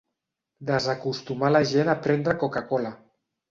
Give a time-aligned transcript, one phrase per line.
[0.69, 2.97] Desacostumar la gent a prendre Coca-cola.